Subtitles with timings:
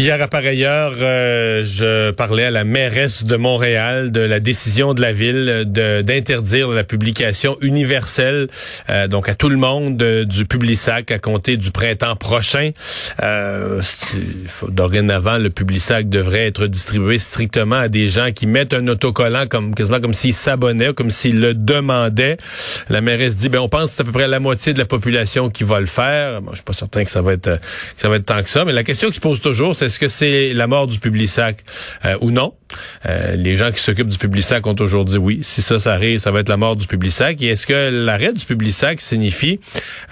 [0.00, 5.02] Hier à pareille euh, je parlais à la mairesse de Montréal de la décision de
[5.02, 8.46] la ville d'interdire la publication universelle,
[8.88, 12.70] euh, donc à tout le monde, euh, du Publisac à compter du printemps prochain.
[13.22, 13.82] Euh,
[14.46, 19.46] faut, dorénavant, le Publisac devrait être distribué strictement à des gens qui mettent un autocollant
[19.48, 22.38] comme quasiment comme s'ils s'abonnaient, comme s'ils le demandaient.
[22.88, 24.86] La mairesse dit, ben on pense que c'est à peu près la moitié de la
[24.86, 26.40] population qui va le faire.
[26.40, 28.48] Moi, je suis pas certain que ça va être que ça va être tant que
[28.48, 31.00] ça, mais la question qui se pose toujours, c'est est-ce que c'est la mort du
[31.00, 31.64] Publisac
[32.04, 32.54] euh, ou non?
[33.06, 35.40] Euh, les gens qui s'occupent du Publisac ont toujours dit oui.
[35.42, 37.40] Si ça, ça arrive, ça va être la mort du Publisac.
[37.42, 39.60] Et est-ce que l'arrêt du Publisac signifie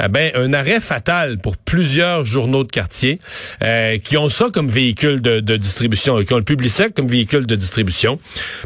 [0.00, 3.18] euh, ben un arrêt fatal pour plusieurs journaux de quartier
[4.04, 7.56] qui ont ça comme véhicule de, de, distribution, qui ont le Publisac comme véhicule de
[7.56, 8.18] distribution?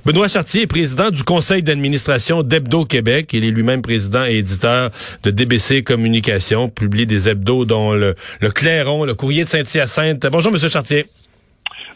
[0.05, 3.31] Benoît Chartier est président du conseil d'administration d'Hebdo Québec.
[3.33, 4.91] Il est lui-même président et éditeur
[5.23, 10.27] de DBC Communication, publie des hebdos dont le, le Clairon, le Courrier de Saint-Hyacinthe.
[10.31, 11.07] Bonjour, Monsieur Chartier.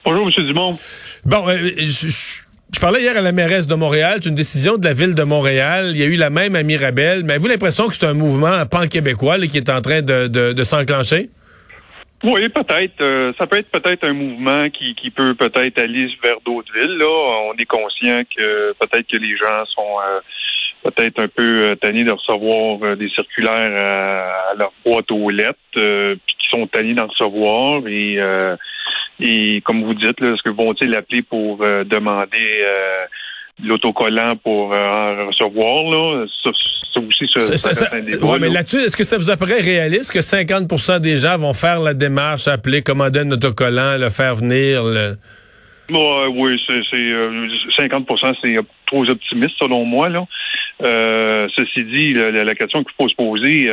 [0.07, 0.47] Bonjour, M.
[0.47, 0.79] Dumont.
[1.25, 4.21] Bon, euh, je, parlais hier à la mairesse de Montréal.
[4.23, 5.91] C'est une décision de la ville de Montréal.
[5.95, 7.25] Il y a eu la même à Mirabel.
[7.25, 11.29] Mais avez-vous l'impression que c'est un mouvement pan-québécois qui est en train de, de, s'enclencher?
[12.23, 13.01] Oui, peut-être.
[13.01, 16.99] Euh, ça peut être peut-être un mouvement qui, qui peut peut-être aller vers d'autres villes.
[16.99, 20.21] Là, on est conscient que peut-être que les gens sont euh,
[20.91, 26.49] peut-être un peu tannés de recevoir des circulaires à, leur boîte aux lettres, puis qui
[26.51, 28.19] sont tannés d'en recevoir et
[29.21, 33.05] et comme vous dites, est-ce que vont-ils l'appeler pour euh, demander euh,
[33.65, 35.85] l'autocollant pour euh, en recevoir?
[35.85, 36.27] Là?
[36.45, 36.51] Ça,
[37.01, 41.19] aussi, ça, ça, ouais, mais là-dessus, est-ce que ça vous apparaît réaliste que 50% des
[41.19, 44.83] gens vont faire la démarche, appeler, commander un autocollant, le faire venir?
[44.83, 45.17] Le...
[45.91, 48.57] oui, c'est 50% c'est
[48.87, 50.09] trop optimiste selon moi.
[50.09, 50.25] Là.
[50.81, 53.71] Ceci dit, la, la question qu'il faut se poser,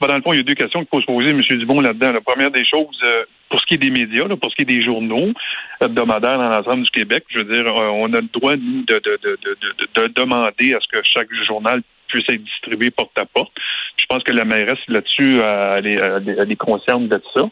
[0.00, 1.40] ben, dans le fond, il y a deux questions qu'il faut se poser, M.
[1.40, 2.12] Dubon, là-dedans.
[2.12, 4.76] La première des choses, euh, pour ce qui est des médias, pour ce qui est
[4.76, 5.32] des journaux
[5.82, 8.94] hebdomadaires dans l'ensemble du Québec, je veux dire, euh, on a le droit, nous, de,
[8.94, 9.38] de, de,
[9.94, 13.52] de, demander à ce que chaque journal puisse être distribué porte à porte.
[13.98, 17.42] Je pense que la mairesse, là-dessus, elle, elle, est concerne de ça.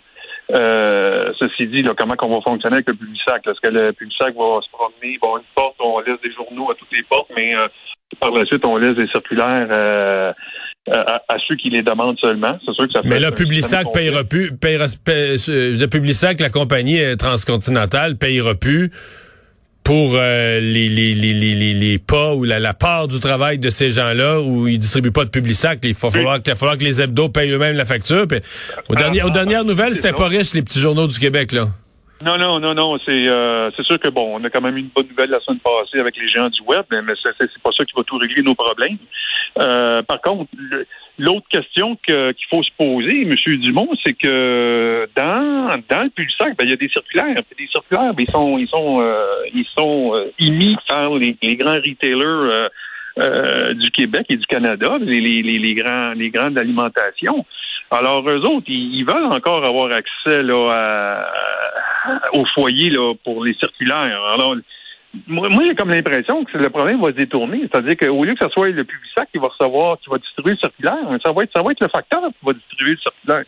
[0.53, 3.43] Euh, ceci dit, là, comment qu'on va fonctionner avec le Publisac?
[3.47, 6.75] Est-ce que le Publisac va se promener, bon, une porte, on laisse des journaux à
[6.75, 7.55] toutes les portes, mais
[8.21, 10.35] par la suite, on laisse des circulaires
[10.91, 12.59] à, ceux qui les demandent seulement.
[12.65, 17.17] C'est sûr que ça Mais là, Publisac payera plus, payera, euh, Publisac, la compagnie euh,
[17.17, 18.91] transcontinentale, payera plus
[19.87, 23.71] pour euh, les, les, les, les, les pas ou la, la, part du travail de
[23.71, 25.79] ces gens-là où ils distribuent pas de Publisac.
[25.85, 28.27] Il va falloir, il va falloir que les hebdos payent eux-mêmes la facture.
[28.27, 28.39] Puis,
[28.89, 31.53] aux, ah, dernières, aux ah, dernières nouvelles, c'était pas riche, les petits journaux du Québec,
[31.53, 31.67] là.
[32.21, 32.99] Non, non, non, non.
[33.07, 35.39] C'est euh, c'est sûr que bon, on a quand même eu une bonne nouvelle la
[35.39, 38.17] semaine passée avec les gens du web, mais, mais c'est, pas ça qui va tout
[38.17, 38.97] régler nos problèmes.
[39.59, 40.51] Euh, par contre,
[41.19, 43.35] l'autre question que, qu'il faut se poser, M.
[43.61, 47.37] Dumont, c'est que dans dans le Pulsac, ben, il y a des circulaires.
[47.59, 51.57] Des circulaires, ben, ils sont ils sont euh, ils sont euh, émis par les, les
[51.57, 52.69] grands retailers
[53.19, 57.45] euh, du Québec et du Canada, les, les, les, grands les grandes alimentations.
[57.91, 61.25] Alors, eux autres, ils, veulent encore avoir accès là,
[62.33, 64.21] au foyer là, pour les circulaires.
[64.33, 64.57] Alors,
[65.27, 67.63] moi, j'ai comme l'impression que le problème va se détourner.
[67.71, 70.59] C'est-à-dire qu'au lieu que ce soit le Publisac qui va recevoir, qui va distribuer le
[70.59, 73.45] circulaire, ça va être, ça va être le facteur qui va distribuer le circulaire.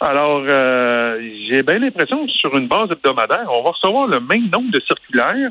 [0.00, 4.50] Alors, euh, j'ai bien l'impression que sur une base hebdomadaire, on va recevoir le même
[4.50, 5.50] nombre de circulaires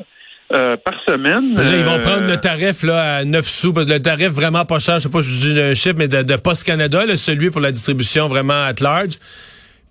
[0.52, 1.56] euh, par semaine.
[1.58, 4.96] ils vont prendre le euh, tarif là, à 9 sous, le tarif vraiment pas cher,
[4.96, 7.72] je sais pas, je dis un chiffre, mais de, de Post Canada, celui pour la
[7.72, 9.18] distribution vraiment at large,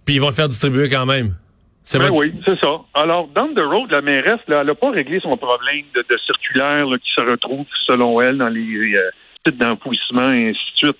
[0.05, 1.33] puis ils vont le faire distribuer quand même.
[1.83, 2.79] C'est ben oui, c'est ça.
[2.93, 6.17] Alors, down the road, la mairesse, là, elle n'a pas réglé son problème de, de
[6.25, 9.11] circulaire qui se retrouve, selon elle, dans les euh,
[9.45, 10.97] sites d'enfouissement et ainsi de suite.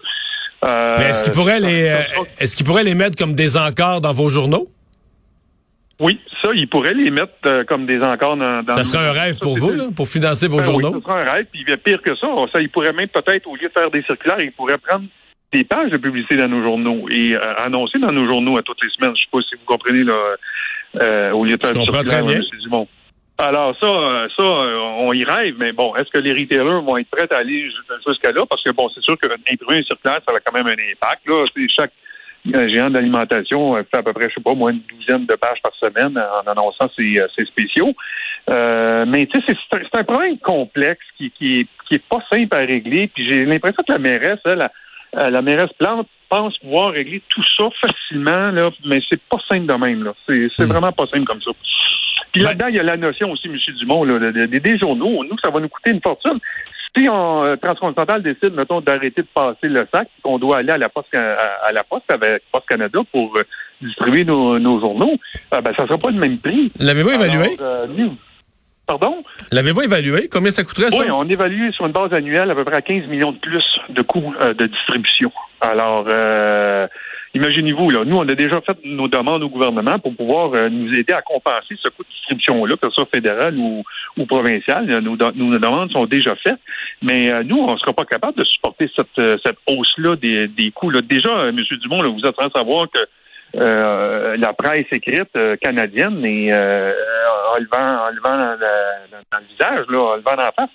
[0.63, 1.93] Mais est-ce qu'il pourrait les
[2.39, 4.69] est-ce qu'il pourrait les mettre comme des encarts dans vos journaux?
[5.99, 9.11] Oui, ça, ils pourraient les mettre euh, comme des encarts dans, dans Ça serait un
[9.11, 10.93] rêve pour vous, là, pour financer vos ben journaux?
[10.95, 11.45] Oui, ça serait un rêve.
[11.51, 14.41] Puis pire que ça, ça, ils pourraient même peut-être, au lieu de faire des circulaires,
[14.41, 15.05] ils pourraient prendre
[15.53, 18.83] des pages de publicité dans nos journaux et euh, annoncer dans nos journaux à toutes
[18.83, 19.15] les semaines.
[19.15, 20.35] Je sais pas si vous comprenez, là,
[21.01, 22.87] euh, au lieu de faire du bon.
[23.37, 27.27] Alors ça, ça, on y rêve, mais bon, est-ce que les retailers vont être prêts
[27.31, 27.67] à aller
[28.07, 28.45] jusqu'à là?
[28.47, 31.27] Parce que bon, c'est sûr qu'imprimer un circulaire, ça a quand même un impact.
[31.27, 31.45] Là.
[31.75, 31.91] Chaque
[32.53, 35.61] un géant d'alimentation fait à peu près, je sais pas, moins une douzaine de pages
[35.63, 37.93] par semaine en annonçant ses, euh, ses spéciaux.
[38.49, 42.59] Euh, mais tu sais, c'est un problème complexe qui, qui, qui est pas simple à
[42.59, 43.07] régler.
[43.13, 44.69] Puis j'ai l'impression que la mairesse, elle,
[45.13, 49.67] la, la mairesse Plante pense pouvoir régler tout ça facilement, là, mais c'est pas simple
[49.67, 50.03] de même.
[50.03, 50.13] Là.
[50.27, 50.69] C'est, c'est hmm.
[50.69, 51.51] vraiment pas simple comme ça.
[52.31, 53.57] Puis là-dedans, il y a la notion aussi, M.
[53.79, 55.23] Dumont, là, des, des journaux.
[55.23, 56.39] Nous, ça va nous coûter une fortune
[56.97, 60.79] Si on, euh, Transcontinental décide, mettons, d'arrêter de passer le sac, qu'on doit aller à
[60.79, 63.43] la Poste, à, la Poste avec Poste Canada pour euh,
[63.81, 65.13] distribuer nos, journaux,
[65.53, 66.71] euh, ben, ça ne sera pas le même prix.
[66.79, 67.55] L'avez-vous évalué?
[68.85, 69.23] Pardon?
[69.51, 70.27] L'avez-vous évalué?
[70.29, 71.01] Combien ça coûterait, ça?
[71.01, 73.63] Oui, on évalue sur une base annuelle à peu près à 15 millions de plus
[73.89, 75.31] de coûts de distribution.
[75.61, 76.07] Alors,
[77.35, 80.93] Imaginez-vous, là, nous, on a déjà fait nos demandes au gouvernement pour pouvoir euh, nous
[80.93, 83.83] aider à compenser ce coût de distribution-là, que ce soit fédéral ou,
[84.17, 84.85] ou provincial.
[84.85, 86.59] Nos, nos, demandes sont déjà faites,
[87.01, 90.47] mais euh, nous, on ne sera pas capable de supporter cette, euh, cette hausse-là des,
[90.47, 90.91] des coûts.
[90.91, 91.01] Là.
[91.01, 91.59] Déjà, M.
[91.81, 92.99] Dumont, là, vous êtes en train de savoir que
[93.55, 96.51] la presse écrite canadienne est
[97.53, 98.57] en le vent,
[99.31, 100.69] dans, le visage, là, en le vent dans la face.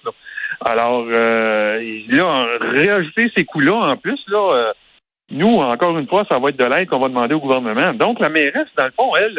[0.65, 4.73] Alors, là, réajouter ces coûts-là en plus, là
[5.31, 7.93] nous, encore une fois, ça va être de l'aide qu'on va demander au gouvernement.
[7.95, 9.39] Donc, la mairesse, dans le fond, elle,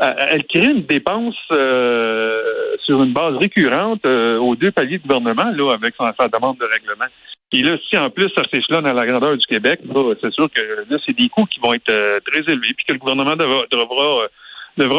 [0.00, 5.02] euh, elle crée une dépense euh, sur une base récurrente euh, aux deux paliers de
[5.02, 7.06] gouvernement, là, avec sa, demande de règlement.
[7.52, 9.80] Et là, si en plus ça s'échelonne à la grandeur du Québec,
[10.20, 12.98] c'est sûr que là, c'est des coûts qui vont être très élevés, puis que le
[12.98, 14.28] gouvernement devra,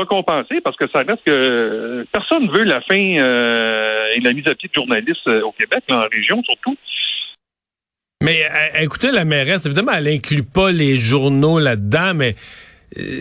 [0.06, 4.56] compenser, parce que ça reste que personne ne veut la fin et la mise à
[4.56, 6.76] pied de journalistes au Québec, en région surtout.
[8.22, 12.69] Mais euh, écoutez, la mairesse, évidemment, elle inclut pas les journaux là-dedans, mais euh,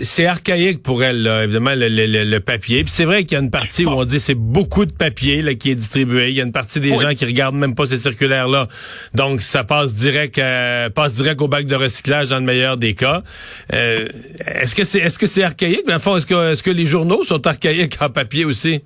[0.03, 2.85] c'est archaïque pour elle, là, évidemment, le, papier.
[2.85, 5.43] Puis c'est vrai qu'il y a une partie où on dit c'est beaucoup de papier
[5.43, 6.29] là, qui est distribué.
[6.29, 8.69] Il y a une partie des gens qui regardent même pas ces circulaires-là.
[9.15, 12.95] Donc, ça passe direct euh, passe direct au bac de recyclage dans le meilleur des
[12.95, 13.23] cas.
[13.71, 15.85] est-ce que c'est est-ce que c'est archaïque?
[15.87, 18.83] Mais fond, est-ce que est-ce que les journaux sont archaïques en papier aussi?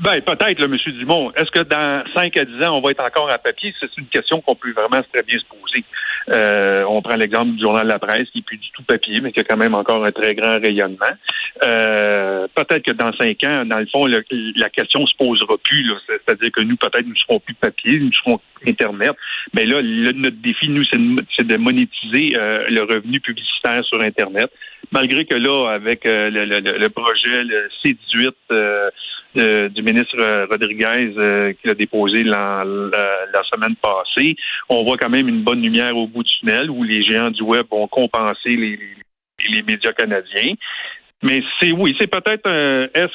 [0.00, 0.76] Ben, peut-être, M.
[0.98, 1.32] Dumont.
[1.36, 3.72] Est-ce que dans 5 à 10 ans, on va être encore à papier?
[3.78, 5.84] C'est une question qu'on peut vraiment très bien se poser.
[6.28, 9.32] Euh, on prend l'exemple du journal la presse, qui n'est plus du tout papier, mais
[9.32, 11.14] qui a quand même encore un très grand rayonnement.
[11.62, 15.92] Euh, peut-être que dans 5 ans, dans le fond, la question se posera plus.
[16.06, 19.12] C'est-à-dire que nous, peut-être, nous serons plus papier, nous serons Internet.
[19.54, 20.82] Mais là, notre défi, nous,
[21.36, 24.50] c'est de, monétiser euh, le revenu publicitaire sur Internet.
[24.92, 28.90] Malgré que là, avec le, projet le C18,
[29.36, 32.64] du ministre euh, Rodriguez euh, a déposé la,
[33.52, 34.36] semaine passée,
[34.68, 37.42] on voit quand même une bonne lumière au bout du tunnel où les géants du
[37.42, 40.54] web vont compenser les, médias canadiens.
[41.22, 42.88] Mais c'est oui, c'est peut-être un.
[42.94, 43.12] Est-ce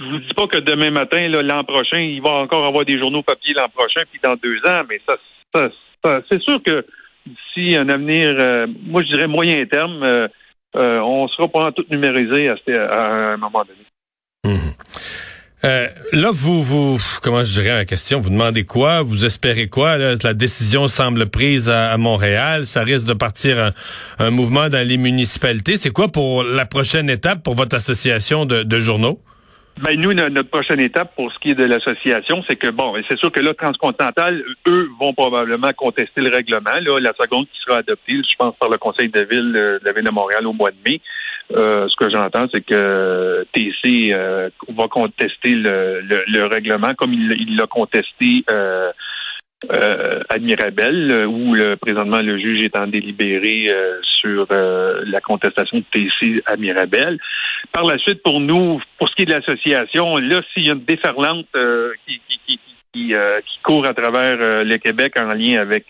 [0.00, 3.22] je vous dis pas que demain matin, l'an prochain, il va encore avoir des journaux
[3.22, 5.16] papier l'an prochain, puis dans deux ans, mais ça,
[5.54, 6.84] ça, c'est sûr que
[7.26, 10.28] d'ici un avenir, euh, moi je dirais moyen terme,
[10.74, 12.54] on sera pas tout numérisé à,
[13.32, 14.56] un moment donné.
[14.56, 14.70] Mmh.
[15.64, 19.96] Euh, là, vous, vous, comment je dirais la question, vous demandez quoi, vous espérez quoi?
[19.96, 23.72] La décision semble prise à, Montréal, ça risque de partir
[24.18, 25.76] un, mouvement dans les municipalités.
[25.76, 29.20] C'est quoi pour la prochaine étape pour votre association de, journaux?
[29.80, 33.18] Ben nous, notre prochaine étape pour ce qui est de l'association, c'est que bon, c'est
[33.18, 36.78] sûr que là, Transcontinental, eux, vont probablement contester le règlement.
[36.80, 39.92] Là, la seconde qui sera adoptée, je pense, par le Conseil de ville de la
[39.92, 41.00] ville de Montréal au mois de mai.
[41.56, 47.66] Euh, ce que j'entends, c'est que TC euh, va contester le, règlement comme il l'a
[47.66, 48.90] contesté euh,
[49.70, 53.70] à Mirabel, où présentement le juge est en délibéré
[54.20, 56.56] sur la contestation de TC à.
[57.72, 60.74] Par la suite, pour nous, pour ce qui est de l'association, là, s'il y a
[60.74, 61.46] une déferlante
[62.06, 62.60] qui, qui,
[62.92, 63.14] qui,
[63.62, 65.86] court à travers le Québec en lien avec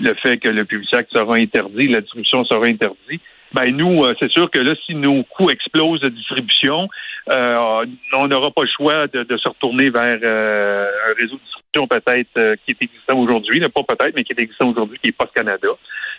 [0.00, 4.30] le fait que le public sera interdit, la distribution sera interdite, ben nous, euh, c'est
[4.30, 6.88] sûr que là, si nos coûts explosent de distribution,
[7.30, 11.86] euh, on n'aura pas le choix de, se retourner vers euh, un réseau de distribution
[11.88, 15.32] peut-être qui est existant aujourd'hui, pas peut-être, mais qui est existant aujourd'hui, qui est Post
[15.34, 15.68] Canada.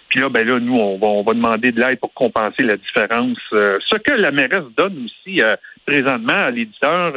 [0.10, 2.78] Puis là, ben là, nous, on va, on va demander de l'aide pour compenser la
[2.78, 3.38] différence.
[3.52, 5.42] ce que la mairesse donne aussi
[5.86, 7.14] présentement à l'éditeur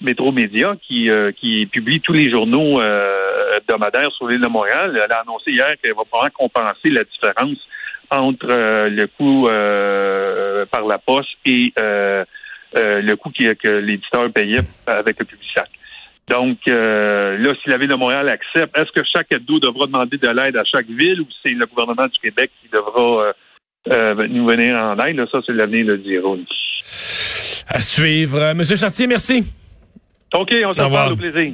[0.00, 2.82] Métro Média, qui, qui publie tous les journaux
[3.56, 5.00] hebdomadaires sur l'île de Montréal.
[5.02, 7.58] Elle a annoncé hier qu'elle va pouvoir compenser la différence
[8.12, 12.24] entre euh, le coût euh, par la poste et euh,
[12.74, 15.48] le coût que l'éditeur payait avec le public
[16.28, 20.28] Donc, là, si la Ville de Montréal accepte, est-ce que chaque hebdo devra demander de
[20.28, 23.32] l'aide à chaque ville ou c'est le gouvernement du Québec qui devra
[24.28, 25.24] nous venir en aide?
[25.30, 26.36] ça, c'est l'avenir le dira.
[27.68, 28.54] À suivre.
[28.54, 29.44] Monsieur Chartier, merci.
[30.34, 31.50] OK, on se revoit au plaisir.